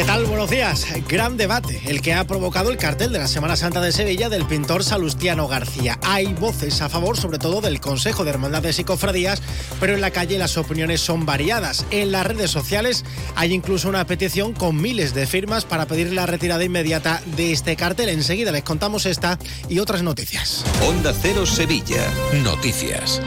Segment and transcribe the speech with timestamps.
[0.00, 0.24] ¿Qué tal?
[0.24, 0.86] Buenos días.
[1.10, 4.46] Gran debate, el que ha provocado el cartel de la Semana Santa de Sevilla del
[4.46, 5.98] pintor Salustiano García.
[6.02, 9.42] Hay voces a favor, sobre todo del Consejo de Hermandades y Cofradías,
[9.78, 11.84] pero en la calle las opiniones son variadas.
[11.90, 13.04] En las redes sociales
[13.36, 17.76] hay incluso una petición con miles de firmas para pedir la retirada inmediata de este
[17.76, 18.08] cartel.
[18.08, 20.64] Enseguida les contamos esta y otras noticias.
[20.88, 22.10] Onda Cero Sevilla.
[22.42, 23.20] Noticias.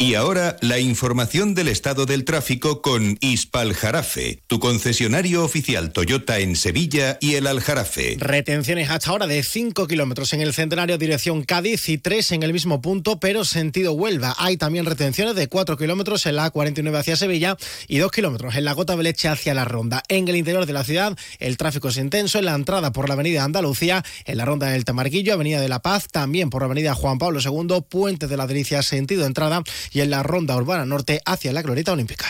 [0.00, 6.54] Y ahora la información del estado del tráfico con Ispaljarafe, tu concesionario oficial Toyota en
[6.54, 8.16] Sevilla y el Aljarafe.
[8.20, 12.52] Retenciones hasta ahora de 5 kilómetros en el centenario dirección Cádiz y 3 en el
[12.52, 14.36] mismo punto, pero sentido Huelva.
[14.38, 17.56] Hay también retenciones de 4 kilómetros en la A49 hacia Sevilla
[17.88, 20.04] y 2 kilómetros en la Gota Beleche hacia la Ronda.
[20.08, 23.14] En el interior de la ciudad el tráfico es intenso en la entrada por la
[23.14, 26.94] avenida Andalucía, en la Ronda del Tamarguillo, avenida de la Paz, también por la avenida
[26.94, 31.20] Juan Pablo II, Puente de la Delicia, sentido entrada y en la ronda urbana norte
[31.24, 32.26] hacia la Glorieta Olímpica.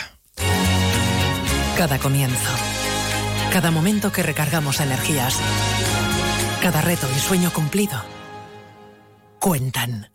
[1.77, 2.51] Cada comienzo,
[3.51, 5.35] cada momento que recargamos energías,
[6.61, 8.03] cada reto y sueño cumplido,
[9.39, 10.11] cuentan.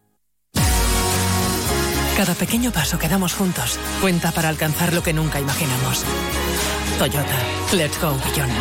[2.17, 6.05] Cada pequeño paso que damos juntos cuenta para alcanzar lo que nunca imaginamos.
[6.99, 7.39] Toyota,
[7.73, 8.53] let's go beyond.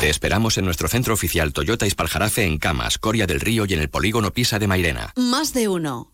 [0.00, 3.80] Te esperamos en nuestro centro oficial Toyota Ispaljarafe en Camas, Coria del Río y en
[3.80, 5.12] el polígono Pisa de Mairena.
[5.14, 6.10] Más de uno.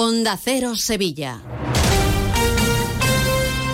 [0.00, 1.57] Onda Cero Sevilla.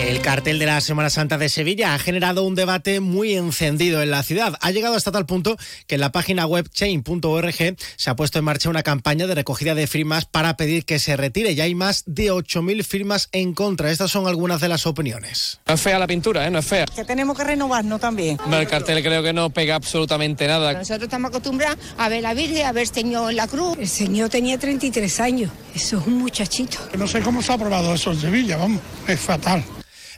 [0.05, 4.11] El cartel de la Semana Santa de Sevilla ha generado un debate muy encendido en
[4.11, 4.55] la ciudad.
[4.61, 8.45] Ha llegado hasta tal punto que en la página web chain.org se ha puesto en
[8.45, 11.55] marcha una campaña de recogida de firmas para pedir que se retire.
[11.55, 13.91] Ya hay más de 8.000 firmas en contra.
[13.91, 15.61] Estas son algunas de las opiniones.
[15.67, 16.51] No es fea la pintura, ¿eh?
[16.51, 16.85] no es fea.
[16.85, 18.37] Que tenemos que renovarnos también.
[18.47, 20.75] No, el cartel creo que no pega absolutamente nada.
[20.75, 23.79] Nosotros estamos acostumbrados a ver la Virgen, a ver el Señor en la cruz.
[23.79, 25.51] El Señor tenía 33 años.
[25.75, 26.77] Eso es un muchachito.
[26.99, 29.65] No sé cómo se ha aprobado eso en Sevilla, vamos, es fatal.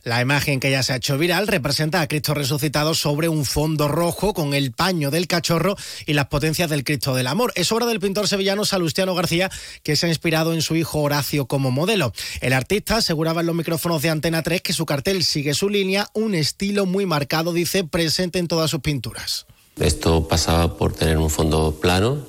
[0.06, 3.88] La imagen que ya se ha hecho viral representa a Cristo resucitado sobre un fondo
[3.88, 5.74] rojo con el paño del cachorro
[6.06, 7.52] y las potencias del Cristo del Amor.
[7.56, 9.50] Es obra del pintor sevillano Salustiano García,
[9.82, 12.12] que se ha inspirado en su hijo Horacio como modelo.
[12.40, 16.06] El artista aseguraba en los micrófonos de Antena 3 que su cartel sigue su línea,
[16.12, 19.46] un estilo muy marcado, dice, presente en todas sus pinturas.
[19.76, 22.24] Esto pasaba por tener un fondo plano,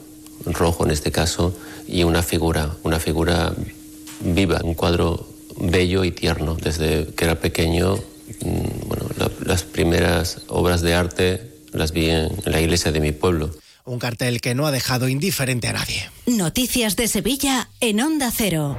[0.46, 1.56] rojo en este caso,
[1.88, 3.54] y una figura, una figura
[4.22, 6.56] viva, un cuadro bello y tierno.
[6.56, 12.31] Desde que era pequeño, mm, bueno, la, las primeras obras de arte las vi en,
[12.45, 13.51] en la iglesia de mi pueblo.
[13.85, 16.09] Un cartel que no ha dejado indiferente a nadie.
[16.25, 18.78] Noticias de Sevilla en Onda Cero.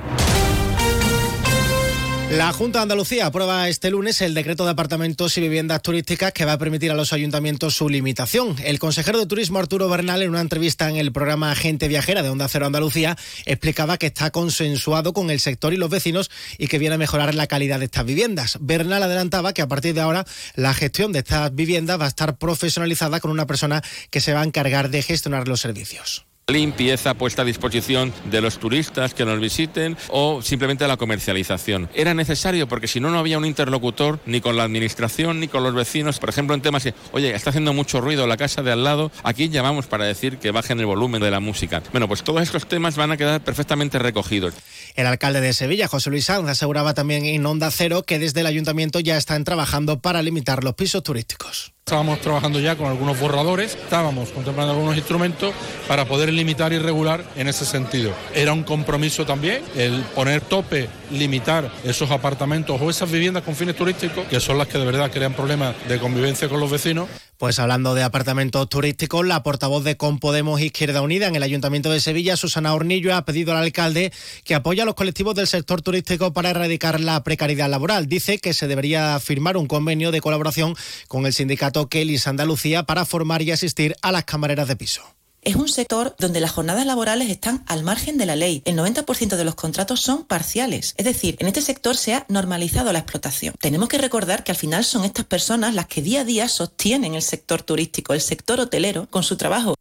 [2.31, 6.45] La Junta de Andalucía aprueba este lunes el decreto de apartamentos y viviendas turísticas que
[6.45, 8.55] va a permitir a los ayuntamientos su limitación.
[8.63, 12.29] El consejero de Turismo Arturo Bernal en una entrevista en el programa Gente Viajera de
[12.29, 13.17] Onda Cero Andalucía
[13.47, 17.35] explicaba que está consensuado con el sector y los vecinos y que viene a mejorar
[17.35, 18.59] la calidad de estas viviendas.
[18.61, 22.37] Bernal adelantaba que a partir de ahora la gestión de estas viviendas va a estar
[22.37, 27.43] profesionalizada con una persona que se va a encargar de gestionar los servicios limpieza puesta
[27.43, 31.91] a disposición de los turistas que nos visiten o simplemente la comercialización.
[31.95, 35.63] Era necesario porque si no, no había un interlocutor ni con la administración ni con
[35.63, 36.19] los vecinos.
[36.19, 39.13] Por ejemplo, en temas de, oye, está haciendo mucho ruido la casa de al lado,
[39.25, 41.83] aquí llamamos para decir que bajen el volumen de la música.
[41.93, 44.55] Bueno, pues todos estos temas van a quedar perfectamente recogidos.
[44.95, 48.47] El alcalde de Sevilla, José Luis Sanz, aseguraba también en Onda Cero que desde el
[48.47, 51.75] ayuntamiento ya están trabajando para limitar los pisos turísticos.
[51.89, 55.55] Estábamos trabajando ya con algunos borradores, estábamos contemplando algunos instrumentos
[55.89, 58.13] para poder limitar y regular en ese sentido.
[58.35, 63.75] Era un compromiso también el poner tope, limitar esos apartamentos o esas viviendas con fines
[63.75, 67.09] turísticos, que son las que de verdad crean problemas de convivencia con los vecinos.
[67.39, 72.01] Pues hablando de apartamentos turísticos, la portavoz de Compodemos Izquierda Unida en el Ayuntamiento de
[72.01, 74.13] Sevilla, Susana Hornillo, ha pedido al alcalde
[74.43, 78.09] que apoye a los colectivos del sector turístico para erradicar la precariedad laboral.
[78.09, 80.75] Dice que se debería firmar un convenio de colaboración
[81.07, 85.18] con el sindicato Kelis Andalucía para formar y asistir a las camareras de piso.
[85.43, 88.63] Es un sector donde las jornadas laborales están al margen de la ley.
[88.65, 90.95] El 90% de los contratos son parciales.
[90.97, 93.55] Es decir, en este sector se ha normalizado la explotación.
[93.61, 97.15] Tenemos que recordar que al final son estas personas las que día a día sostienen
[97.15, 99.75] el sector turístico, el sector hotelero, con su trabajo.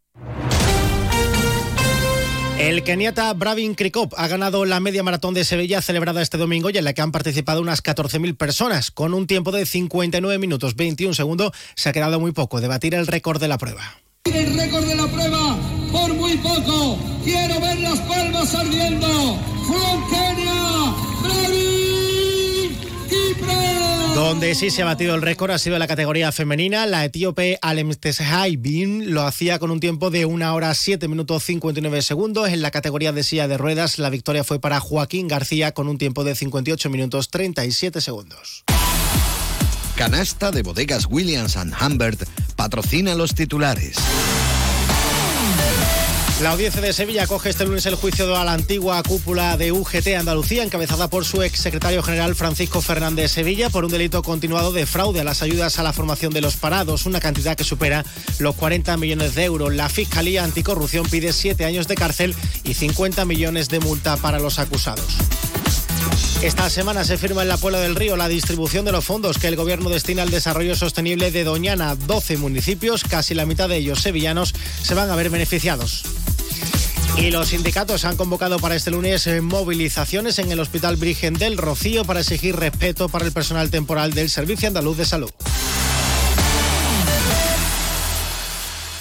[2.60, 6.78] El keniata Bravin Krikop ha ganado la media maratón de Sevilla celebrada este domingo y
[6.78, 8.90] en la que han participado unas 14.000 personas.
[8.90, 12.96] Con un tiempo de 59 minutos 21 segundos se ha quedado muy poco de batir
[12.96, 14.02] el récord de la prueba.
[14.34, 15.58] El récord de la prueba
[15.92, 16.98] por muy poco.
[17.24, 19.08] Quiero ver las palmas ardiendo.
[19.66, 22.78] From Kenia, Bravin
[23.10, 24.16] Kipre.
[24.16, 26.86] Donde sí se ha batido el récord ha sido la categoría femenina.
[26.86, 27.92] La etíope Alem
[28.60, 32.50] Bin lo hacía con un tiempo de 1 hora 7 minutos 59 segundos.
[32.50, 35.98] En la categoría de silla de ruedas, la victoria fue para Joaquín García con un
[35.98, 38.66] tiempo de 58 minutos 37 segundos.
[39.98, 42.24] Canasta de bodegas Williams⁇ Humbert
[42.56, 43.98] patrocina los titulares.
[46.44, 50.10] La audiencia de Sevilla coge este lunes el juicio a la antigua cúpula de UGT
[50.16, 55.22] Andalucía, encabezada por su exsecretario general Francisco Fernández Sevilla, por un delito continuado de fraude
[55.22, 58.06] a las ayudas a la formación de los parados, una cantidad que supera
[58.38, 59.74] los 40 millones de euros.
[59.74, 64.60] La Fiscalía Anticorrupción pide siete años de cárcel y 50 millones de multa para los
[64.60, 65.18] acusados.
[66.42, 69.48] Esta semana se firma en la Puebla del Río la distribución de los fondos que
[69.48, 71.96] el Gobierno destina al desarrollo sostenible de Doñana.
[71.96, 76.04] 12 municipios, casi la mitad de ellos sevillanos, se van a ver beneficiados.
[77.18, 81.58] Y los sindicatos han convocado para este lunes eh, movilizaciones en el Hospital Virgen del
[81.58, 85.32] Rocío para exigir respeto para el personal temporal del Servicio Andaluz de Salud.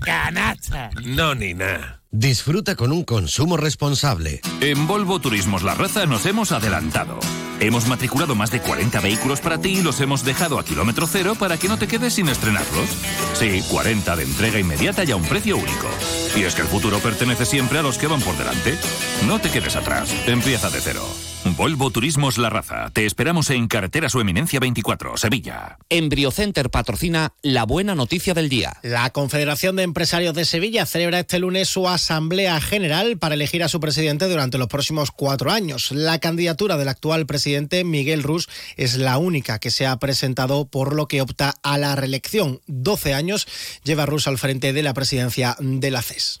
[0.00, 0.90] Canasta.
[1.04, 2.00] No, ni nada.
[2.12, 4.40] Disfruta con un consumo responsable.
[4.60, 7.20] En Volvo Turismos La Raza nos hemos adelantado.
[7.60, 11.36] Hemos matriculado más de 40 vehículos para ti y los hemos dejado a kilómetro cero
[11.38, 12.88] para que no te quedes sin estrenarlos.
[13.34, 15.86] Sí, 40 de entrega inmediata y a un precio único.
[16.34, 18.76] Y es que el futuro pertenece siempre a los que van por delante.
[19.26, 20.12] No te quedes atrás.
[20.26, 21.06] Empieza de cero.
[21.44, 22.90] Volvo Turismos La Raza.
[22.92, 25.78] Te esperamos en Carretera Su Eminencia 24, Sevilla.
[25.88, 28.76] Embriocenter patrocina la buena noticia del día.
[28.82, 33.68] La Confederación de Empresarios de Sevilla celebra este lunes su Asamblea General para elegir a
[33.68, 35.92] su presidente durante los próximos cuatro años.
[35.92, 40.94] La candidatura del actual presidente Miguel Rus es la única que se ha presentado por
[40.94, 42.60] lo que opta a la reelección.
[42.66, 43.48] 12 años
[43.82, 46.40] lleva Rus al frente de la presidencia de la CES.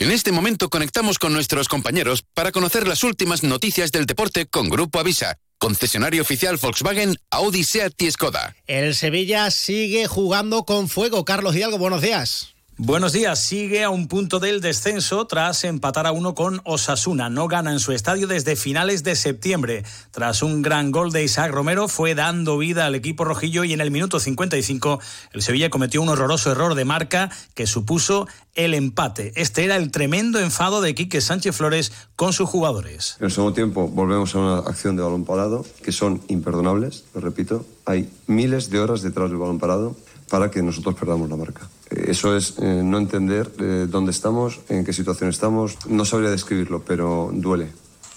[0.00, 4.70] En este momento conectamos con nuestros compañeros para conocer las últimas noticias del deporte con
[4.70, 8.56] Grupo Avisa, concesionario oficial Volkswagen, Audi, Seat y Skoda.
[8.66, 11.26] El Sevilla sigue jugando con fuego.
[11.26, 12.54] Carlos Hidalgo, buenos días.
[12.82, 13.38] Buenos días.
[13.38, 17.28] Sigue a un punto del descenso tras empatar a uno con Osasuna.
[17.28, 19.84] No gana en su estadio desde finales de septiembre.
[20.12, 23.82] Tras un gran gol de Isaac Romero, fue dando vida al equipo rojillo y en
[23.82, 24.98] el minuto 55
[25.34, 29.34] el Sevilla cometió un horroroso error de marca que supuso el empate.
[29.36, 33.16] Este era el tremendo enfado de Quique Sánchez Flores con sus jugadores.
[33.20, 37.20] En el segundo tiempo volvemos a una acción de balón parado que son imperdonables, lo
[37.20, 37.66] repito.
[37.84, 39.94] Hay miles de horas detrás del balón parado
[40.30, 41.68] para que nosotros perdamos la marca.
[41.90, 45.76] Eh, eso es eh, no entender eh, dónde estamos, en qué situación estamos.
[45.88, 47.68] No sabría describirlo, pero duele.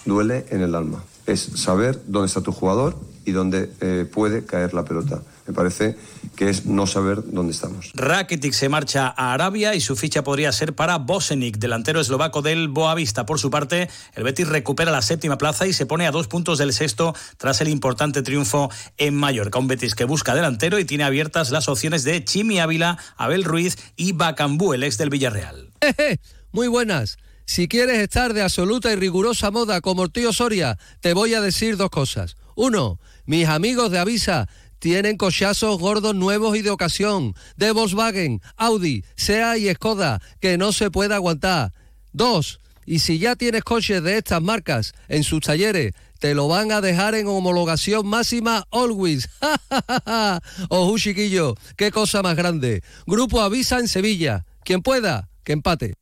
[0.04, 1.02] Duele en el alma.
[1.26, 3.66] Es saber dónde está tu jugador y dónde
[4.12, 5.96] puede caer la pelota me parece
[6.36, 7.92] que es no saber dónde estamos.
[7.94, 12.68] Rakitic se marcha a Arabia y su ficha podría ser para Bosenic, delantero eslovaco del
[12.68, 13.26] Boavista.
[13.26, 16.58] Por su parte, el Betis recupera la séptima plaza y se pone a dos puntos
[16.58, 19.58] del sexto tras el importante triunfo en Mallorca.
[19.58, 23.76] Un Betis que busca delantero y tiene abiertas las opciones de Chimi Ávila, Abel Ruiz
[23.96, 25.70] y Bacambú, el ex del Villarreal.
[26.52, 27.18] Muy buenas.
[27.46, 31.42] Si quieres estar de absoluta y rigurosa moda como el tío Soria, te voy a
[31.42, 32.36] decir dos cosas.
[32.54, 34.48] Uno, mis amigos de Avisa
[34.84, 40.72] tienen cochazos gordos nuevos y de ocasión, de Volkswagen, Audi, SEA y Skoda, que no
[40.72, 41.72] se puede aguantar.
[42.12, 46.70] Dos, y si ya tienes coches de estas marcas en sus talleres, te lo van
[46.70, 49.26] a dejar en homologación máxima always.
[50.68, 52.82] Ojo, chiquillo, qué cosa más grande.
[53.06, 54.44] Grupo Avisa en Sevilla.
[54.64, 55.94] Quien pueda, que empate.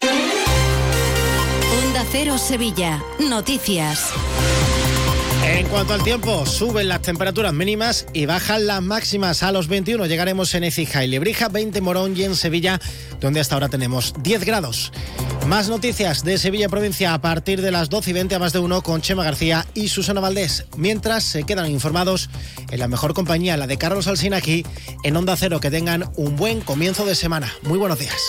[0.00, 3.02] Onda Cero Sevilla.
[3.18, 4.12] Noticias.
[5.48, 9.42] En cuanto al tiempo, suben las temperaturas mínimas y bajan las máximas.
[9.42, 12.78] A los 21 llegaremos en Ecija y Lebrija, 20 Morón y en Sevilla,
[13.18, 14.92] donde hasta ahora tenemos 10 grados.
[15.46, 18.58] Más noticias de Sevilla Provincia a partir de las 12 y 20 a más de
[18.58, 20.66] uno con Chema García y Susana Valdés.
[20.76, 22.28] Mientras se quedan informados
[22.70, 24.66] en la mejor compañía, la de Carlos Alsina aquí
[25.02, 25.60] en Onda Cero.
[25.60, 27.50] Que tengan un buen comienzo de semana.
[27.62, 28.20] Muy buenos días.